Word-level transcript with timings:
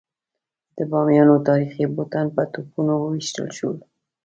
د 0.77 0.79
بامیانو 0.91 1.35
تاریخي 1.47 1.83
بوتان 1.95 2.27
په 2.35 2.43
توپونو 2.53 2.93
وویشتل 2.97 3.47
شول. 3.57 3.77